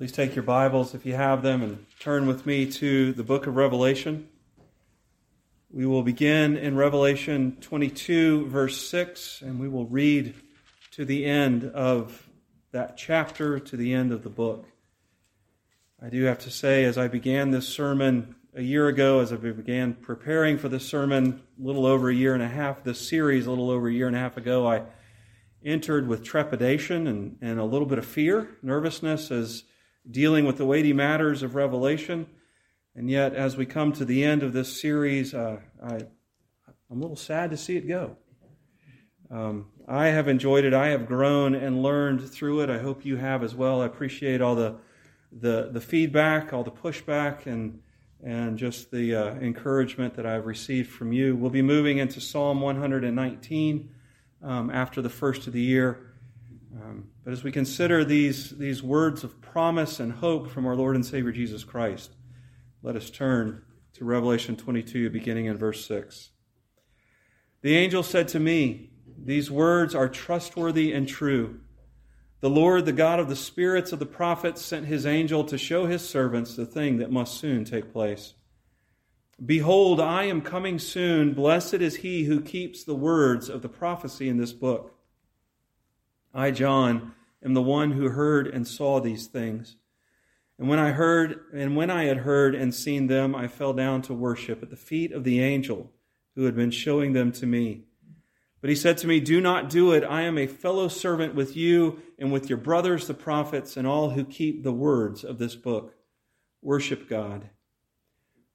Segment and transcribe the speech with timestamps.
[0.00, 3.46] Please take your Bibles, if you have them, and turn with me to the book
[3.46, 4.30] of Revelation.
[5.70, 10.34] We will begin in Revelation 22, verse 6, and we will read
[10.92, 12.30] to the end of
[12.72, 14.64] that chapter, to the end of the book.
[16.02, 19.36] I do have to say, as I began this sermon a year ago, as I
[19.36, 23.44] began preparing for this sermon a little over a year and a half, this series
[23.46, 24.84] a little over a year and a half ago, I
[25.62, 29.64] entered with trepidation and, and a little bit of fear, nervousness as
[30.08, 32.26] dealing with the weighty matters of Revelation.
[32.94, 36.06] And yet, as we come to the end of this series, uh, I, am
[36.90, 38.16] a little sad to see it go.
[39.30, 40.74] Um, I have enjoyed it.
[40.74, 42.70] I have grown and learned through it.
[42.70, 43.82] I hope you have as well.
[43.82, 44.76] I appreciate all the
[45.32, 47.80] the, the feedback, all the pushback, and
[48.22, 51.36] and just the uh, encouragement that I've received from you.
[51.36, 53.90] We'll be moving into Psalm 119
[54.42, 56.09] um, after the first of the year.
[56.74, 60.94] Um, but as we consider these, these words of promise and hope from our Lord
[60.94, 62.12] and Savior Jesus Christ,
[62.82, 63.62] let us turn
[63.94, 66.30] to Revelation 22, beginning in verse 6.
[67.62, 71.60] The angel said to me, These words are trustworthy and true.
[72.40, 75.86] The Lord, the God of the spirits of the prophets, sent his angel to show
[75.86, 78.34] his servants the thing that must soon take place.
[79.44, 81.34] Behold, I am coming soon.
[81.34, 84.94] Blessed is he who keeps the words of the prophecy in this book.
[86.32, 87.12] I, John,
[87.44, 89.76] am the one who heard and saw these things.
[90.58, 94.02] And when I heard, and when I had heard and seen them, I fell down
[94.02, 95.90] to worship at the feet of the angel
[96.36, 97.84] who had been showing them to me.
[98.60, 100.04] But he said to me, Do not do it.
[100.04, 104.10] I am a fellow servant with you and with your brothers, the prophets, and all
[104.10, 105.94] who keep the words of this book.
[106.62, 107.48] Worship God.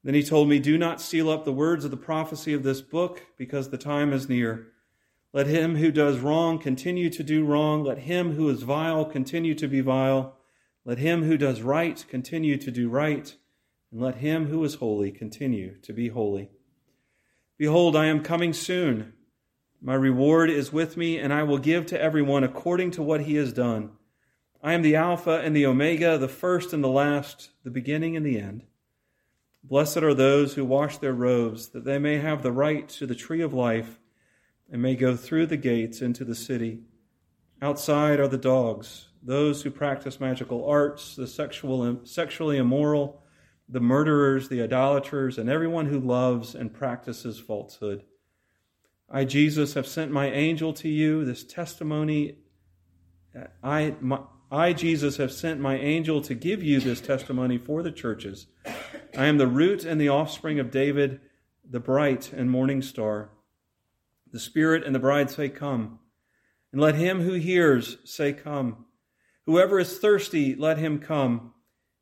[0.03, 2.81] Then he told me, Do not seal up the words of the prophecy of this
[2.81, 4.67] book, because the time is near.
[5.35, 7.83] Let him who does wrong continue to do wrong.
[7.83, 10.37] Let him who is vile continue to be vile.
[10.85, 13.35] Let him who does right continue to do right.
[13.91, 16.51] And let him who is holy continue to be holy.
[17.57, 19.11] Behold, I am coming soon.
[19.81, 23.35] My reward is with me, and I will give to everyone according to what he
[23.35, 23.91] has done.
[24.63, 28.25] I am the Alpha and the Omega, the first and the last, the beginning and
[28.25, 28.63] the end.
[29.65, 33.15] Blessed are those who wash their robes, that they may have the right to the
[33.15, 33.99] tree of life
[34.71, 36.81] and may go through the gates into the city.
[37.61, 43.23] Outside are the dogs, those who practice magical arts, the sexual, sexually immoral,
[43.67, 48.03] the murderers, the idolaters, and everyone who loves and practices falsehood.
[49.09, 52.37] I, Jesus, have sent my angel to you, this testimony.
[53.63, 54.19] I, my,
[54.51, 58.47] I, Jesus, have sent my angel to give you this testimony for the churches.
[59.17, 61.21] I am the root and the offspring of David,
[61.67, 63.29] the bright and morning star.
[64.35, 65.99] The Spirit and the bride say, Come.
[66.73, 68.83] And let him who hears say, Come.
[69.45, 71.53] Whoever is thirsty, let him come.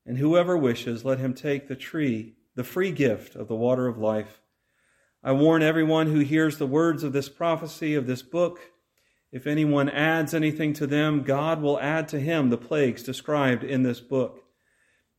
[0.03, 3.99] And whoever wishes, let him take the tree, the free gift of the water of
[3.99, 4.41] life.
[5.23, 8.59] I warn everyone who hears the words of this prophecy of this book.
[9.31, 13.83] If anyone adds anything to them, God will add to him the plagues described in
[13.83, 14.43] this book.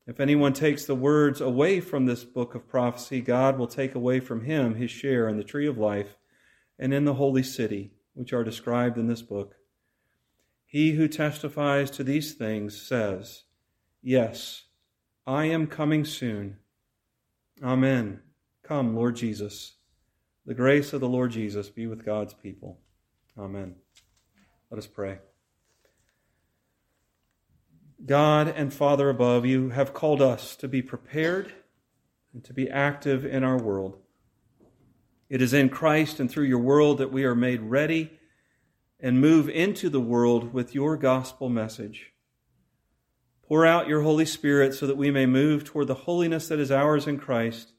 [0.09, 4.19] If anyone takes the words away from this book of prophecy, God will take away
[4.19, 6.17] from him his share in the tree of life
[6.79, 9.55] and in the holy city, which are described in this book.
[10.67, 13.45] He who testifies to these things says,
[14.03, 14.65] Yes,
[15.27, 16.59] I am coming soon.
[17.63, 18.21] Amen.
[18.63, 19.75] Come, Lord Jesus.
[20.47, 22.81] The grace of the Lord Jesus be with God's people.
[23.39, 23.77] Amen.
[24.71, 25.19] Let us pray.
[28.05, 31.53] God and Father above, you have called us to be prepared
[32.34, 33.99] and to be active in our world.
[35.29, 38.19] It is in Christ and through your world that we are made ready
[39.01, 42.12] and move into the world with your gospel message.
[43.43, 46.71] Pour out your Holy Spirit so that we may move toward the holiness that is
[46.71, 47.73] ours in Christ,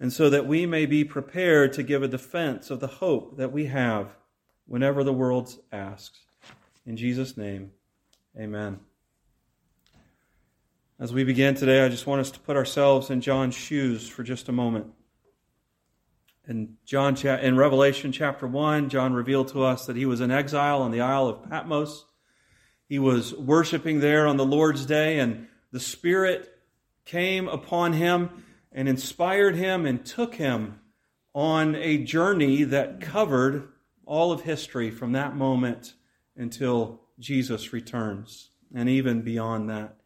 [0.00, 3.52] and so that we may be prepared to give a defense of the hope that
[3.52, 4.16] we have
[4.66, 6.20] whenever the world asks.
[6.86, 7.72] In Jesus' name,
[8.38, 8.80] amen.
[10.98, 14.22] As we begin today, I just want us to put ourselves in John's shoes for
[14.22, 14.86] just a moment.
[16.50, 20.82] In John in Revelation chapter 1, John revealed to us that he was in exile
[20.82, 22.06] on the Isle of Patmos.
[22.88, 26.52] He was worshiping there on the Lord's day and the Spirit
[27.04, 28.42] came upon him
[28.72, 30.80] and inspired him and took him
[31.36, 33.68] on a journey that covered
[34.04, 35.94] all of history from that moment
[36.36, 39.98] until Jesus returns and even beyond that.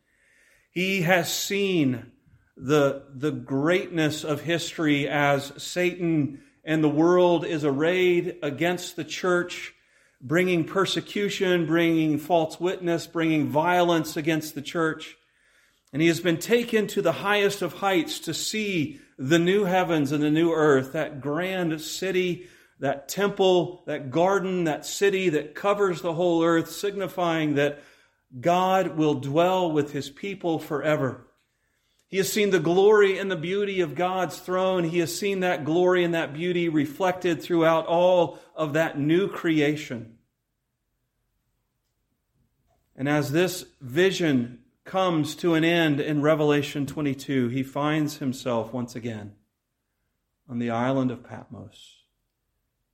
[0.70, 2.12] He has seen
[2.56, 9.74] the, the greatness of history as Satan and the world is arrayed against the church,
[10.20, 15.16] bringing persecution, bringing false witness, bringing violence against the church.
[15.92, 20.10] And he has been taken to the highest of heights to see the new heavens
[20.10, 22.48] and the new earth, that grand city,
[22.80, 27.80] that temple, that garden, that city that covers the whole earth, signifying that
[28.40, 31.26] God will dwell with his people forever.
[32.08, 34.84] He has seen the glory and the beauty of God's throne.
[34.84, 40.18] He has seen that glory and that beauty reflected throughout all of that new creation.
[42.96, 48.94] And as this vision comes to an end in Revelation 22, he finds himself once
[48.94, 49.34] again
[50.48, 52.02] on the island of Patmos,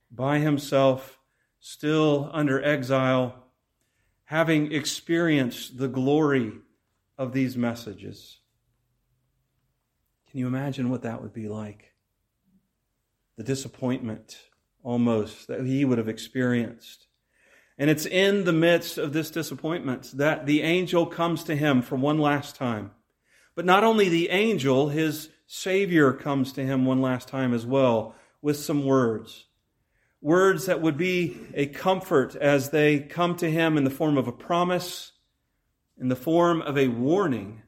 [0.09, 1.19] by himself,
[1.59, 3.35] still under exile,
[4.25, 6.53] having experienced the glory
[7.17, 8.40] of these messages.
[10.31, 11.93] Can you imagine what that would be like?
[13.37, 14.39] The disappointment
[14.83, 17.07] almost that he would have experienced
[17.81, 21.95] and it's in the midst of this disappointment that the angel comes to him for
[21.95, 22.91] one last time.
[23.55, 28.13] But not only the angel, his Savior comes to him one last time as well
[28.39, 29.45] with some words.
[30.21, 34.27] Words that would be a comfort as they come to him in the form of
[34.27, 35.13] a promise,
[35.99, 37.63] in the form of a warning,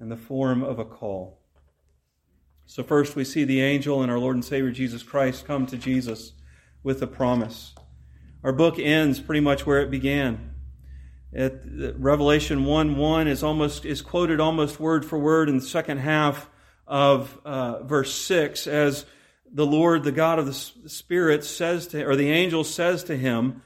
[0.00, 1.43] in the form of a call.
[2.66, 5.76] So, first, we see the angel and our Lord and Savior Jesus Christ come to
[5.76, 6.32] Jesus
[6.82, 7.74] with a promise.
[8.42, 10.54] Our book ends pretty much where it began.
[11.32, 11.62] It,
[11.96, 16.48] Revelation 1 1 is almost is quoted almost word for word in the second half
[16.86, 19.04] of uh, verse 6 as
[19.50, 23.62] the Lord, the God of the Spirit, says to or the angel says to him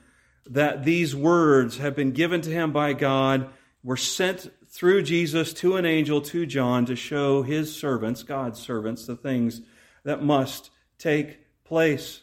[0.47, 3.51] that these words have been given to him by God,
[3.83, 9.07] were sent through Jesus to an angel to John to show his servants, God's servants,
[9.07, 9.63] the things
[10.05, 12.23] that must take place.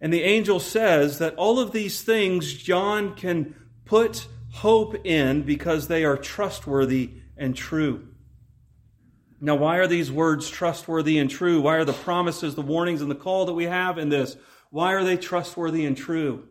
[0.00, 3.54] And the angel says that all of these things John can
[3.84, 8.06] put hope in because they are trustworthy and true.
[9.40, 11.62] Now, why are these words trustworthy and true?
[11.62, 14.36] Why are the promises, the warnings, and the call that we have in this?
[14.70, 16.48] Why are they trustworthy and true?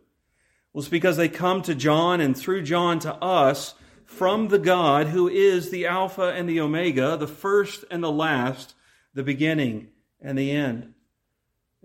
[0.73, 3.75] Well, it's because they come to John and through John to us
[4.09, 8.73] from the God who is the Alpha and the Omega, the first and the last,
[9.13, 9.89] the beginning
[10.19, 10.93] and the end.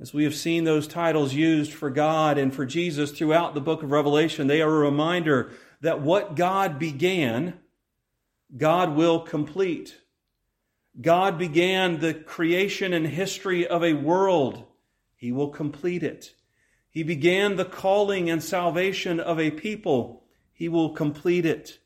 [0.01, 3.83] As we have seen those titles used for God and for Jesus throughout the book
[3.83, 7.61] of Revelation, they are a reminder that what God began,
[8.57, 9.95] God will complete.
[11.01, 14.65] God began the creation and history of a world.
[15.15, 16.35] He will complete it.
[16.89, 20.25] He began the calling and salvation of a people.
[20.53, 21.79] He will complete it.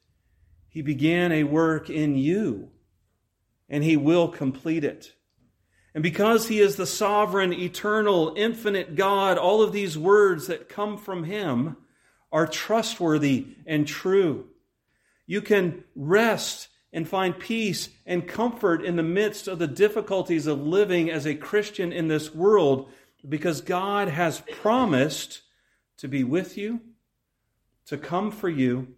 [0.78, 2.69] He began a work in you,
[3.69, 5.12] and He will complete it.
[5.92, 10.96] And because he is the sovereign, eternal, infinite God, all of these words that come
[10.96, 11.78] from him
[12.30, 14.46] are trustworthy and true.
[15.26, 20.64] You can rest and find peace and comfort in the midst of the difficulties of
[20.64, 22.88] living as a Christian in this world
[23.28, 25.42] because God has promised
[25.96, 26.82] to be with you,
[27.86, 28.94] to come for you,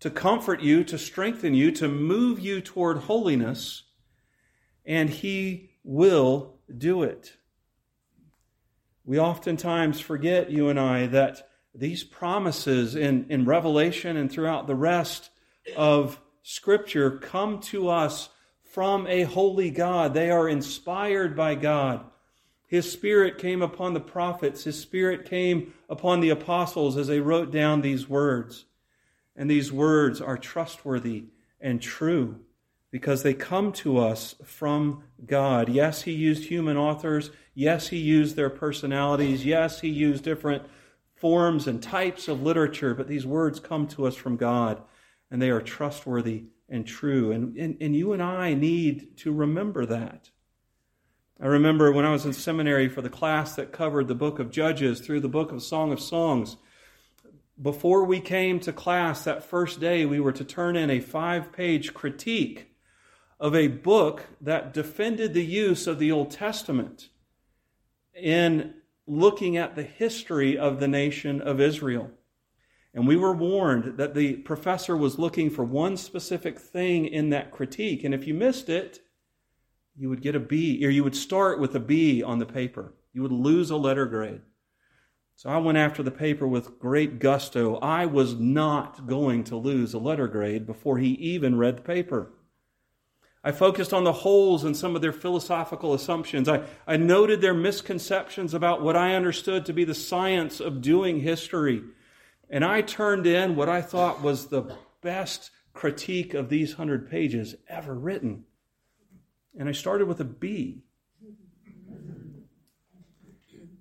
[0.00, 3.84] to comfort you, to strengthen you, to move you toward holiness,
[4.84, 7.34] and He will do it.
[9.04, 14.74] We oftentimes forget, you and I, that these promises in, in Revelation and throughout the
[14.74, 15.30] rest
[15.76, 18.28] of Scripture come to us
[18.64, 20.14] from a holy God.
[20.14, 22.04] They are inspired by God.
[22.66, 27.50] His Spirit came upon the prophets, His Spirit came upon the apostles as they wrote
[27.50, 28.64] down these words.
[29.40, 31.24] And these words are trustworthy
[31.62, 32.40] and true
[32.90, 35.70] because they come to us from God.
[35.70, 37.30] Yes, He used human authors.
[37.54, 39.46] Yes, He used their personalities.
[39.46, 40.64] Yes, He used different
[41.14, 44.82] forms and types of literature, but these words come to us from God,
[45.30, 47.32] and they are trustworthy and true.
[47.32, 50.28] And, and, and you and I need to remember that.
[51.40, 54.50] I remember when I was in seminary for the class that covered the book of
[54.50, 56.58] Judges through the book of Song of Songs.
[57.60, 61.52] Before we came to class that first day, we were to turn in a five
[61.52, 62.74] page critique
[63.38, 67.10] of a book that defended the use of the Old Testament
[68.14, 68.74] in
[69.06, 72.10] looking at the history of the nation of Israel.
[72.94, 77.50] And we were warned that the professor was looking for one specific thing in that
[77.50, 78.04] critique.
[78.04, 79.00] And if you missed it,
[79.96, 82.94] you would get a B, or you would start with a B on the paper.
[83.12, 84.40] You would lose a letter grade.
[85.40, 87.76] So I went after the paper with great gusto.
[87.76, 92.30] I was not going to lose a letter grade before he even read the paper.
[93.42, 96.46] I focused on the holes in some of their philosophical assumptions.
[96.46, 101.20] I, I noted their misconceptions about what I understood to be the science of doing
[101.20, 101.84] history.
[102.50, 107.54] And I turned in what I thought was the best critique of these hundred pages
[107.66, 108.44] ever written.
[109.58, 110.82] And I started with a B.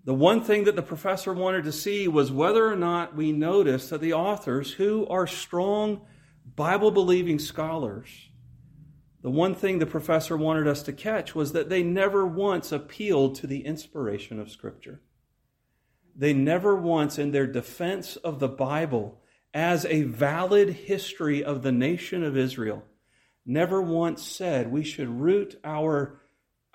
[0.05, 3.89] The one thing that the professor wanted to see was whether or not we noticed
[3.89, 6.01] that the authors, who are strong
[6.55, 8.29] Bible believing scholars,
[9.21, 13.35] the one thing the professor wanted us to catch was that they never once appealed
[13.35, 15.01] to the inspiration of Scripture.
[16.15, 19.21] They never once, in their defense of the Bible
[19.53, 22.83] as a valid history of the nation of Israel,
[23.45, 26.21] never once said we should root our,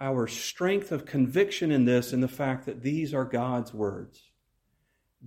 [0.01, 4.23] our strength of conviction in this in the fact that these are God's words.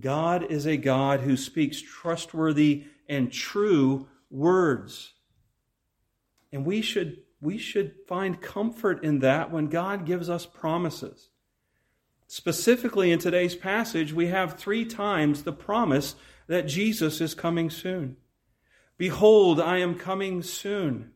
[0.00, 5.14] God is a God who speaks trustworthy and true words.
[6.52, 11.30] And we should, we should find comfort in that when God gives us promises.
[12.26, 16.14] Specifically, in today's passage, we have three times the promise
[16.46, 18.16] that Jesus is coming soon.
[18.98, 21.12] Behold, I am coming soon.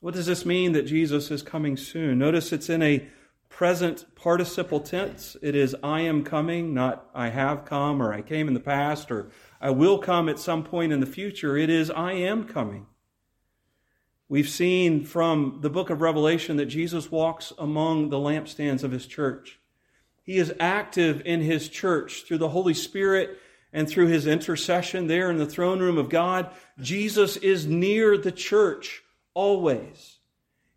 [0.00, 2.18] What does this mean that Jesus is coming soon?
[2.18, 3.08] Notice it's in a
[3.48, 5.36] present participle tense.
[5.40, 9.10] It is I am coming, not I have come or I came in the past
[9.10, 11.56] or I will come at some point in the future.
[11.56, 12.86] It is I am coming.
[14.28, 19.06] We've seen from the book of Revelation that Jesus walks among the lampstands of his
[19.06, 19.60] church.
[20.22, 23.38] He is active in his church through the Holy Spirit
[23.72, 26.50] and through his intercession there in the throne room of God.
[26.80, 29.04] Jesus is near the church
[29.36, 30.16] always.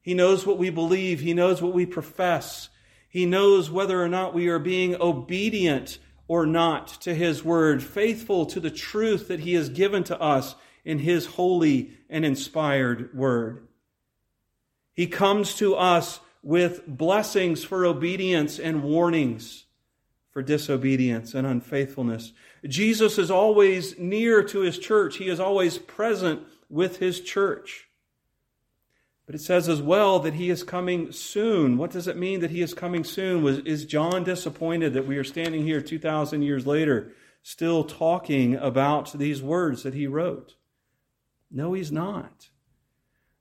[0.01, 2.69] He knows what we believe, he knows what we profess,
[3.07, 5.97] he knows whether or not we are being obedient
[6.27, 10.55] or not to his word, faithful to the truth that he has given to us
[10.85, 13.67] in his holy and inspired word.
[14.93, 19.65] He comes to us with blessings for obedience and warnings
[20.31, 22.33] for disobedience and unfaithfulness.
[22.67, 25.17] Jesus is always near to his church.
[25.17, 27.88] He is always present with his church.
[29.29, 31.77] But it says as well that he is coming soon.
[31.77, 33.43] What does it mean that he is coming soon?
[33.43, 39.13] Was, is John disappointed that we are standing here 2,000 years later still talking about
[39.13, 40.55] these words that he wrote?
[41.51, 42.49] No, he's not.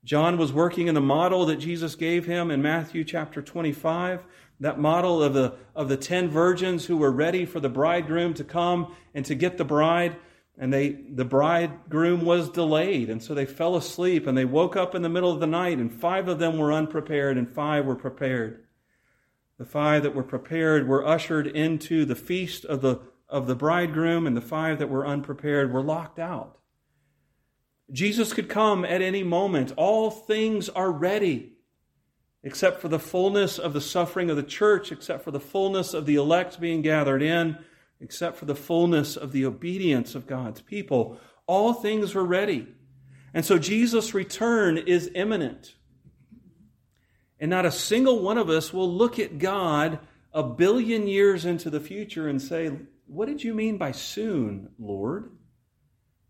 [0.04, 4.24] John was working in the model that Jesus gave him in Matthew chapter 25,
[4.60, 8.44] that model of the, of the 10 virgins who were ready for the bridegroom to
[8.44, 10.16] come and to get the bride.
[10.58, 13.10] And they, the bridegroom was delayed.
[13.10, 15.78] And so they fell asleep and they woke up in the middle of the night
[15.78, 18.64] and five of them were unprepared and five were prepared.
[19.58, 24.26] The five that were prepared were ushered into the feast of the, of the bridegroom
[24.26, 26.58] and the five that were unprepared were locked out.
[27.90, 29.72] Jesus could come at any moment.
[29.76, 31.52] All things are ready,
[32.42, 36.04] except for the fullness of the suffering of the church, except for the fullness of
[36.04, 37.58] the elect being gathered in,
[38.00, 41.18] except for the fullness of the obedience of God's people.
[41.46, 42.66] All things were ready.
[43.34, 45.74] And so Jesus' return is imminent.
[47.40, 50.00] And not a single one of us will look at God
[50.32, 52.70] a billion years into the future and say,
[53.06, 55.30] What did you mean by soon, Lord?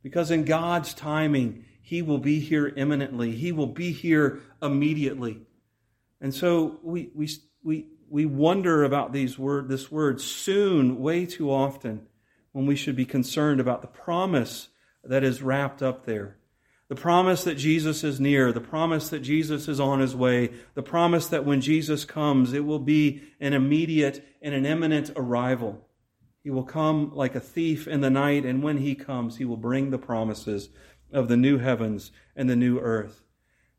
[0.03, 5.43] Because in God's timing, He will be here imminently, He will be here immediately.
[6.21, 7.29] And so we, we,
[7.63, 12.07] we, we wonder about these word, this word soon way too often
[12.53, 14.69] when we should be concerned about the promise
[15.05, 16.37] that is wrapped up there.
[16.89, 20.83] The promise that Jesus is near, the promise that Jesus is on his way, the
[20.83, 25.87] promise that when Jesus comes, it will be an immediate and an imminent arrival.
[26.43, 29.59] He will come like a thief in the night, and when he comes, he will
[29.59, 30.71] bring the promises
[31.13, 33.23] of the new heavens and the new earth.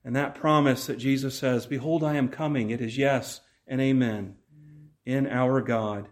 [0.03, 4.35] And that promise that Jesus says, Behold, I am coming, it is yes and amen
[5.05, 6.09] in our God.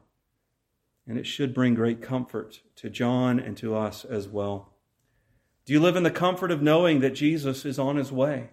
[1.06, 4.74] And it should bring great comfort to John and to us as well.
[5.66, 8.52] Do you live in the comfort of knowing that Jesus is on his way?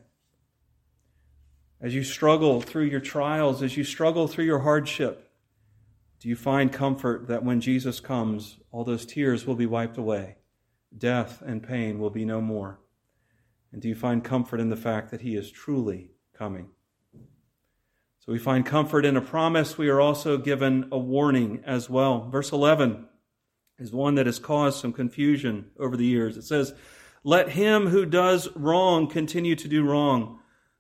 [1.80, 5.30] As you struggle through your trials, as you struggle through your hardship,
[6.20, 10.37] do you find comfort that when Jesus comes, all those tears will be wiped away?
[10.96, 12.80] Death and pain will be no more.
[13.73, 16.70] And do you find comfort in the fact that He is truly coming?
[18.25, 19.76] So we find comfort in a promise.
[19.76, 22.26] We are also given a warning as well.
[22.31, 23.07] Verse 11
[23.78, 26.38] is one that has caused some confusion over the years.
[26.38, 26.73] It says,
[27.23, 30.38] Let him who does wrong continue to do wrong.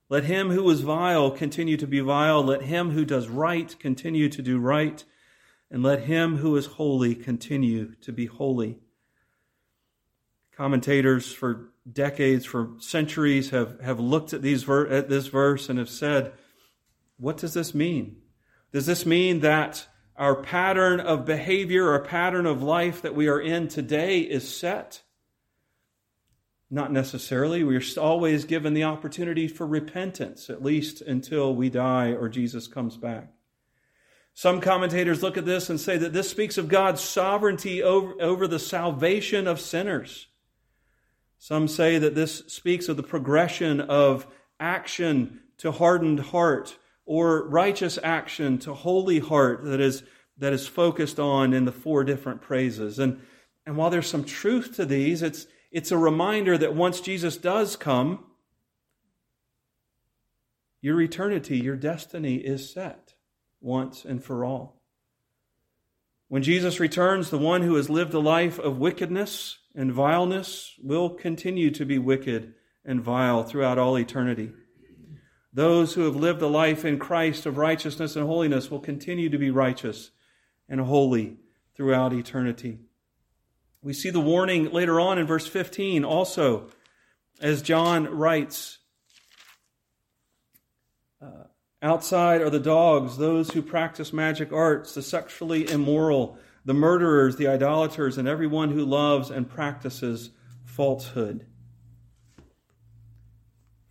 [0.08, 2.42] Let him who is vile continue to be vile.
[2.42, 5.04] Let him who does right continue to do right
[5.70, 8.78] and let him who is holy continue to be holy.
[10.56, 15.78] Commentators for decades, for centuries, have, have looked at, these ver- at this verse and
[15.78, 16.32] have said,
[17.24, 18.18] what does this mean?
[18.70, 23.40] Does this mean that our pattern of behavior, our pattern of life that we are
[23.40, 25.02] in today is set?
[26.70, 27.64] Not necessarily.
[27.64, 32.98] We're always given the opportunity for repentance, at least until we die or Jesus comes
[32.98, 33.32] back.
[34.34, 38.46] Some commentators look at this and say that this speaks of God's sovereignty over, over
[38.46, 40.26] the salvation of sinners.
[41.38, 44.26] Some say that this speaks of the progression of
[44.60, 50.02] action to hardened heart or righteous action to holy heart that is,
[50.38, 52.98] that is focused on in the four different praises.
[52.98, 53.20] And,
[53.66, 57.76] and while there's some truth to these, it's, it's a reminder that once Jesus does
[57.76, 58.24] come,
[60.80, 63.14] your eternity, your destiny is set
[63.60, 64.82] once and for all.
[66.28, 71.10] When Jesus returns, the one who has lived a life of wickedness and vileness will
[71.10, 74.52] continue to be wicked and vile throughout all eternity.
[75.54, 79.38] Those who have lived a life in Christ of righteousness and holiness will continue to
[79.38, 80.10] be righteous
[80.68, 81.36] and holy
[81.76, 82.80] throughout eternity.
[83.80, 86.70] We see the warning later on in verse 15 also,
[87.40, 88.78] as John writes
[91.22, 91.44] uh,
[91.80, 97.46] Outside are the dogs, those who practice magic arts, the sexually immoral, the murderers, the
[97.46, 100.30] idolaters, and everyone who loves and practices
[100.64, 101.46] falsehood.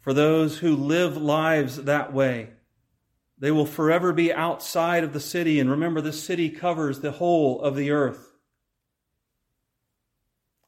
[0.04, 2.50] For those who live lives that way,
[3.38, 5.62] they will forever be outside of the city.
[5.62, 8.34] And remember, the city covers the whole of the earth.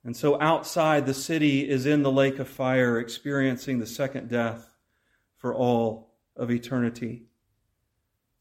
[0.06, 4.74] And so outside the city is in the lake of fire, experiencing the second death
[5.36, 7.24] for all of eternity.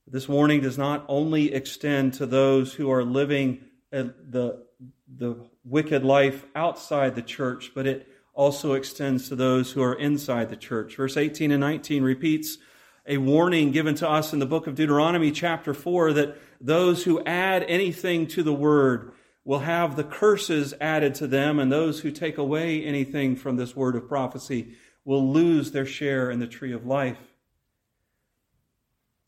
[0.07, 4.65] This warning does not only extend to those who are living uh, the,
[5.13, 10.51] the wicked life outside the church, but it also extends to those who are inside
[10.51, 10.97] the church.
[10.97, 12.59] Verse 18 and 19 repeats
[13.07, 17.23] a warning given to us in the book of Deuteronomy, chapter 4, that those who
[17.25, 19.13] add anything to the word
[19.45, 23.77] will have the curses added to them, and those who take away anything from this
[23.77, 24.75] word of prophecy
[25.05, 27.19] will lose their share in the tree of life.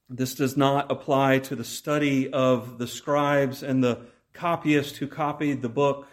[0.08, 5.60] This does not apply to the study of the scribes and the copyists who copied
[5.60, 6.06] the book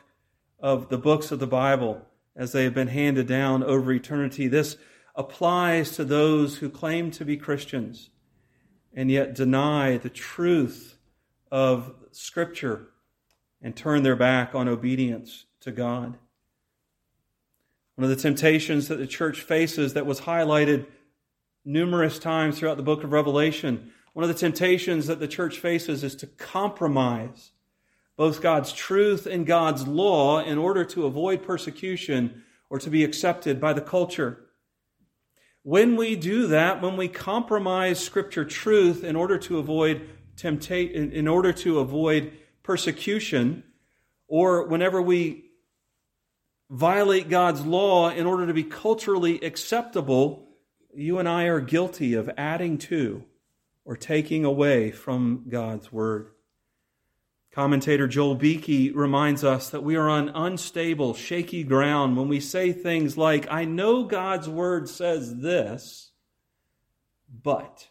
[0.59, 4.47] of the books of the Bible as they have been handed down over eternity.
[4.47, 4.77] This
[5.15, 8.09] applies to those who claim to be Christians
[8.93, 10.97] and yet deny the truth
[11.51, 12.89] of Scripture
[13.61, 16.17] and turn their back on obedience to God.
[17.95, 20.87] One of the temptations that the church faces that was highlighted
[21.63, 26.03] numerous times throughout the book of Revelation, one of the temptations that the church faces
[26.03, 27.51] is to compromise
[28.15, 33.59] both God's truth and God's law in order to avoid persecution or to be accepted
[33.59, 34.39] by the culture.
[35.63, 41.27] When we do that, when we compromise scripture truth in order to avoid temptation, in
[41.27, 43.63] order to avoid persecution,
[44.27, 45.45] or whenever we
[46.69, 50.49] violate God's law in order to be culturally acceptable,
[50.93, 53.23] you and I are guilty of adding to
[53.85, 56.32] or taking away from God's word.
[57.53, 62.71] Commentator Joel Beeke reminds us that we are on unstable, shaky ground when we say
[62.71, 66.13] things like, I know God's word says this,
[67.43, 67.89] but.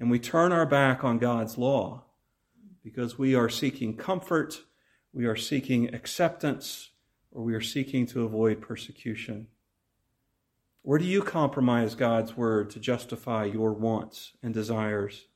[0.00, 2.02] And we turn our back on God's law
[2.82, 4.62] because we are seeking comfort,
[5.12, 6.90] we are seeking acceptance,
[7.30, 9.46] or we are seeking to avoid persecution.
[10.82, 15.26] Where do you compromise God's word to justify your wants and desires?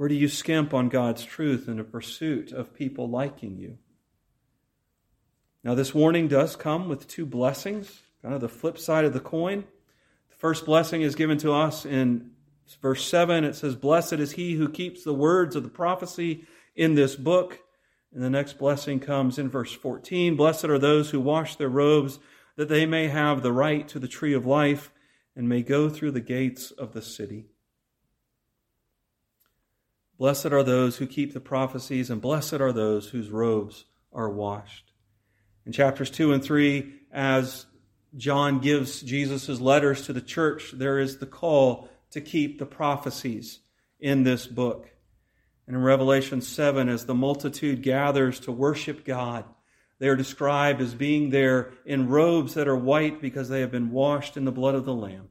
[0.00, 3.76] Where do you skimp on God's truth in the pursuit of people liking you?
[5.62, 9.20] Now, this warning does come with two blessings, kind of the flip side of the
[9.20, 9.64] coin.
[10.30, 12.30] The first blessing is given to us in
[12.80, 13.44] verse 7.
[13.44, 17.60] It says, Blessed is he who keeps the words of the prophecy in this book.
[18.14, 20.34] And the next blessing comes in verse 14.
[20.34, 22.20] Blessed are those who wash their robes,
[22.56, 24.92] that they may have the right to the tree of life
[25.36, 27.49] and may go through the gates of the city.
[30.20, 34.92] Blessed are those who keep the prophecies, and blessed are those whose robes are washed.
[35.64, 37.64] In chapters 2 and 3, as
[38.14, 43.60] John gives Jesus' letters to the church, there is the call to keep the prophecies
[43.98, 44.90] in this book.
[45.66, 49.46] And in Revelation 7, as the multitude gathers to worship God,
[50.00, 53.90] they are described as being there in robes that are white because they have been
[53.90, 55.30] washed in the blood of the Lamb.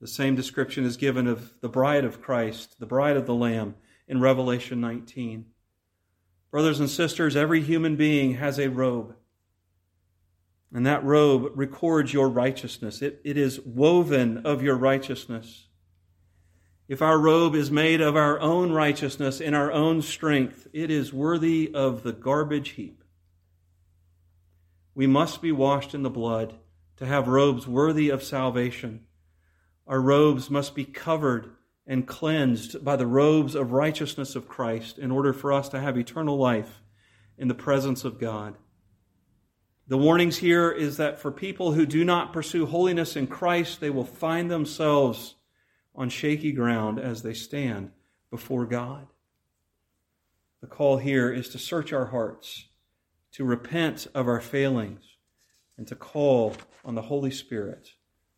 [0.00, 3.74] The same description is given of the bride of Christ, the bride of the Lamb
[4.08, 5.46] in Revelation 19.
[6.50, 9.14] Brothers and sisters, every human being has a robe.
[10.72, 13.02] And that robe records your righteousness.
[13.02, 15.66] It, it is woven of your righteousness.
[16.88, 21.12] If our robe is made of our own righteousness in our own strength, it is
[21.12, 23.04] worthy of the garbage heap.
[24.94, 26.54] We must be washed in the blood
[26.96, 29.04] to have robes worthy of salvation.
[29.86, 31.50] Our robes must be covered
[31.88, 35.96] and cleansed by the robes of righteousness of Christ in order for us to have
[35.96, 36.82] eternal life
[37.38, 38.56] in the presence of God.
[39.86, 43.88] The warnings here is that for people who do not pursue holiness in Christ, they
[43.88, 45.36] will find themselves
[45.94, 47.90] on shaky ground as they stand
[48.30, 49.06] before God.
[50.60, 52.66] The call here is to search our hearts,
[53.32, 55.16] to repent of our failings,
[55.78, 57.92] and to call on the Holy Spirit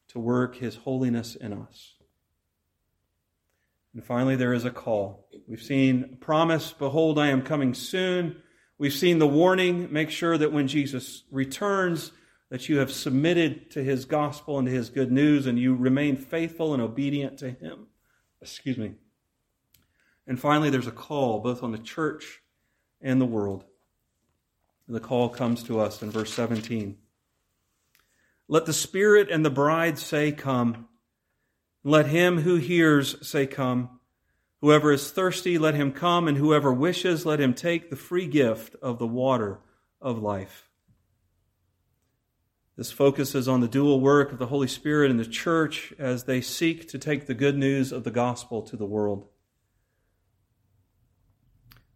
[0.08, 1.94] to work His holiness in us.
[3.94, 5.28] And finally, there is a call.
[5.48, 8.42] We've seen promise, behold, I am coming soon.
[8.78, 12.12] We've seen the warning, make sure that when Jesus returns,
[12.50, 16.16] that you have submitted to his gospel and to his good news and you remain
[16.16, 17.86] faithful and obedient to him.
[18.42, 18.94] Excuse me.
[20.26, 22.40] And finally, there's a call both on the church
[23.00, 23.64] and the world.
[24.88, 26.96] The call comes to us in verse 17.
[28.48, 30.88] Let the Spirit and the bride say, Come.
[31.82, 34.00] Let him who hears say, Come.
[34.60, 38.76] Whoever is thirsty, let him come, and whoever wishes, let him take the free gift
[38.82, 39.60] of the water
[40.02, 40.68] of life.
[42.76, 46.40] This focuses on the dual work of the Holy Spirit and the church as they
[46.40, 49.26] seek to take the good news of the gospel to the world.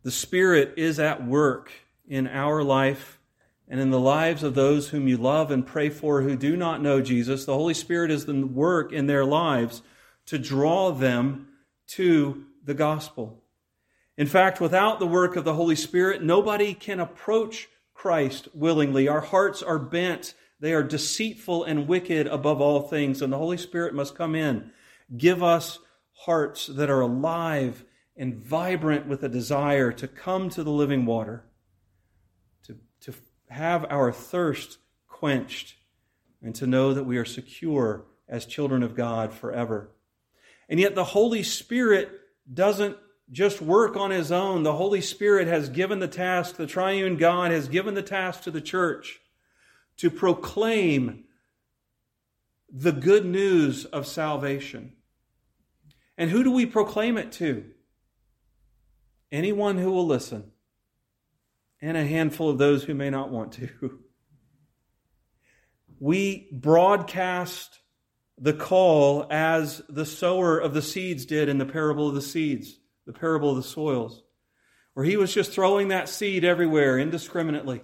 [0.03, 1.70] The Spirit is at work
[2.07, 3.18] in our life
[3.68, 6.83] and in the lives of those whom you love and pray for who do not
[6.83, 9.83] know Jesus, the Holy Spirit is the work in their lives
[10.27, 11.48] to draw them
[11.87, 13.42] to the gospel.
[14.16, 19.09] In fact, without the work of the Holy Spirit, nobody can approach Christ willingly.
[19.09, 23.57] Our hearts are bent, they are deceitful and wicked above all things, and the Holy
[23.57, 24.70] Spirit must come in,
[25.16, 25.79] give us
[26.12, 27.85] hearts that are alive
[28.16, 31.44] and vibrant with a desire to come to the living water
[33.55, 35.77] have our thirst quenched
[36.43, 39.90] and to know that we are secure as children of God forever.
[40.69, 42.11] And yet the Holy Spirit
[42.53, 42.97] doesn't
[43.31, 44.64] just work on his own.
[44.64, 48.51] The Holy Spirit has given the task, the triune God has given the task to
[48.51, 49.21] the church
[49.99, 51.25] to proclaim
[52.69, 54.95] the good news of salvation.
[56.19, 57.64] And who do we proclaim it to?
[59.31, 60.51] Anyone who will listen
[61.85, 63.68] and a handful of those who may not want to.
[66.01, 67.79] We broadcast
[68.37, 72.79] the call as the sower of the seeds did in the parable of the seeds,
[73.07, 74.23] the parable of the soils,
[74.92, 77.81] where he was just throwing that seed everywhere indiscriminately.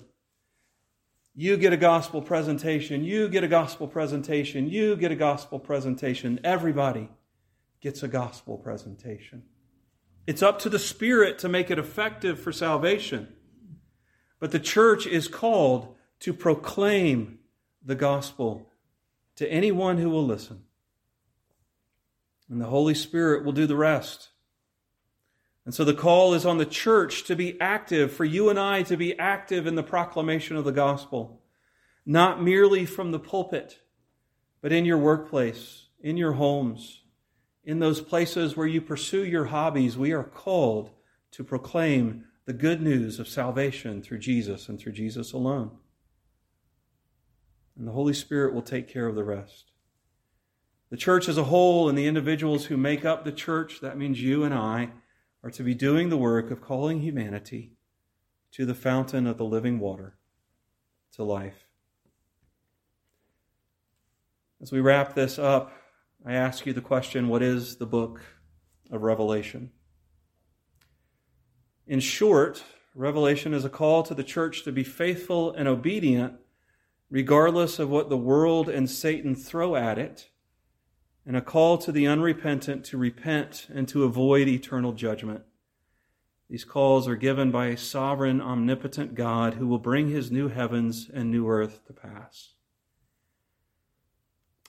[1.34, 6.40] You get a gospel presentation, you get a gospel presentation, you get a gospel presentation.
[6.42, 7.08] Everybody
[7.80, 9.44] gets a gospel presentation.
[10.26, 13.28] It's up to the Spirit to make it effective for salvation.
[14.40, 17.38] But the church is called to proclaim
[17.84, 18.66] the gospel
[19.36, 20.64] to anyone who will listen.
[22.48, 24.30] And the Holy Spirit will do the rest.
[25.64, 28.82] And so the call is on the church to be active, for you and I
[28.84, 31.42] to be active in the proclamation of the gospel,
[32.04, 33.78] not merely from the pulpit,
[34.62, 37.02] but in your workplace, in your homes,
[37.62, 39.96] in those places where you pursue your hobbies.
[39.96, 40.90] We are called
[41.32, 45.70] to proclaim the good news of salvation through Jesus and through Jesus alone.
[47.78, 49.70] And the Holy Spirit will take care of the rest.
[50.90, 54.20] The church as a whole and the individuals who make up the church, that means
[54.20, 54.90] you and I,
[55.42, 57.72] are to be doing the work of calling humanity
[58.52, 60.16] to the fountain of the living water,
[61.12, 61.66] to life.
[64.60, 65.72] As we wrap this up,
[66.26, 68.20] I ask you the question what is the book
[68.90, 69.70] of Revelation?
[71.90, 72.62] In short,
[72.94, 76.34] Revelation is a call to the church to be faithful and obedient,
[77.10, 80.30] regardless of what the world and Satan throw at it,
[81.26, 85.42] and a call to the unrepentant to repent and to avoid eternal judgment.
[86.48, 91.10] These calls are given by a sovereign, omnipotent God who will bring his new heavens
[91.12, 92.52] and new earth to pass.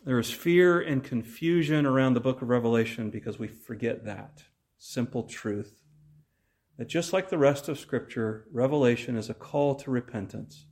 [0.03, 4.41] There is fear and confusion around the book of Revelation because we forget that
[4.79, 5.80] simple truth
[6.77, 10.65] that just like the rest of Scripture, Revelation is a call to repentance.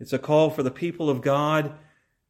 [0.00, 1.74] It's a call for the people of God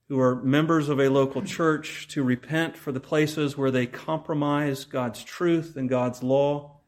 [0.08, 4.84] who are members of a local church to repent for the places where they compromise
[4.84, 6.80] God's truth and God's law.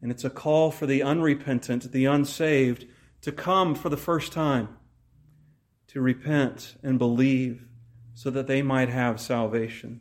[0.00, 2.86] And it's a call for the unrepentant, the unsaved,
[3.22, 4.68] to come for the first time,
[5.88, 7.66] to repent and believe
[8.14, 10.00] so that they might have salvation.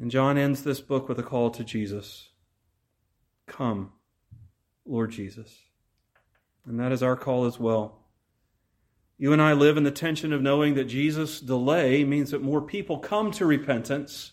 [0.00, 2.30] And John ends this book with a call to Jesus
[3.46, 3.92] Come,
[4.86, 5.60] Lord Jesus.
[6.66, 8.00] and that is our call as well.
[9.18, 12.60] You and I live in the tension of knowing that Jesus' delay means that more
[12.60, 14.32] people come to repentance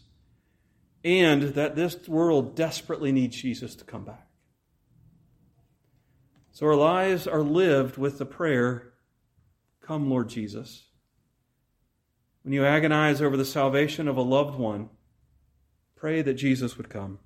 [1.03, 4.27] and that this world desperately needs Jesus to come back.
[6.51, 8.93] So our lives are lived with the prayer,
[9.81, 10.87] Come, Lord Jesus.
[12.43, 14.89] When you agonize over the salvation of a loved one,
[16.01, 17.19] pray that Jesus would come.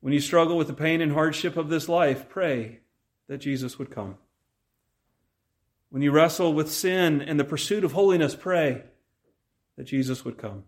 [0.00, 2.80] When you struggle with the pain and hardship of this life, pray
[3.28, 4.16] that Jesus would come.
[5.88, 8.82] When you wrestle with sin and the pursuit of holiness, pray
[9.76, 10.64] that Jesus would come.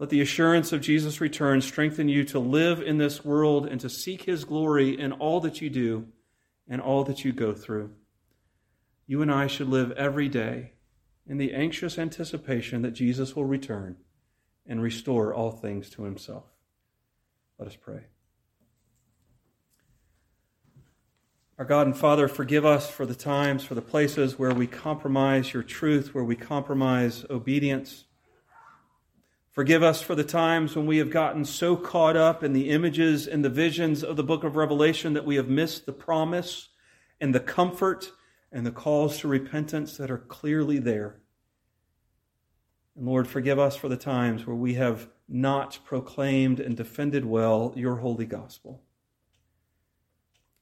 [0.00, 3.88] Let the assurance of Jesus' return strengthen you to live in this world and to
[3.88, 6.08] seek his glory in all that you do
[6.68, 7.92] and all that you go through.
[9.06, 10.72] You and I should live every day
[11.28, 13.98] in the anxious anticipation that Jesus will return
[14.66, 16.44] and restore all things to himself.
[17.58, 18.02] Let us pray.
[21.58, 25.52] Our God and Father, forgive us for the times, for the places where we compromise
[25.52, 28.04] your truth, where we compromise obedience.
[29.50, 33.28] Forgive us for the times when we have gotten so caught up in the images
[33.28, 36.70] and the visions of the book of Revelation that we have missed the promise
[37.20, 38.10] and the comfort
[38.50, 41.21] and the calls to repentance that are clearly there.
[42.96, 47.72] And Lord, forgive us for the times where we have not proclaimed and defended well
[47.74, 48.82] your holy gospel.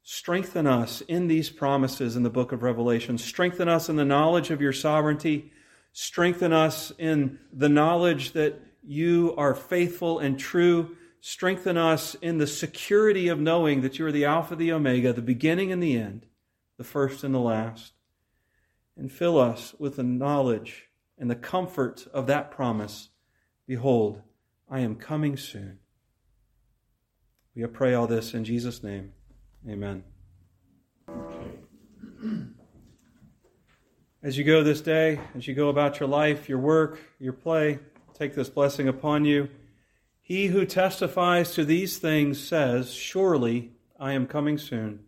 [0.02, 3.18] Strengthen us in these promises in the book of Revelation.
[3.18, 5.52] Strengthen us in the knowledge of your sovereignty.
[5.92, 10.96] Strengthen us in the knowledge that you are faithful and true.
[11.20, 15.20] Strengthen us in the security of knowing that you are the Alpha, the Omega, the
[15.20, 16.26] beginning and the end,
[16.78, 17.92] the first and the last.
[18.96, 20.89] And fill us with the knowledge
[21.20, 23.10] and the comfort of that promise.
[23.66, 24.22] Behold,
[24.68, 25.78] I am coming soon.
[27.54, 29.12] We pray all this in Jesus' name.
[29.68, 30.02] Amen.
[34.22, 37.78] As you go this day, as you go about your life, your work, your play,
[38.12, 39.48] take this blessing upon you.
[40.20, 45.04] He who testifies to these things says, Surely I am coming soon.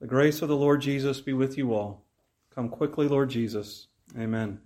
[0.00, 2.06] The grace of the Lord Jesus be with you all.
[2.54, 3.88] Come quickly, Lord Jesus.
[4.18, 4.60] Amen.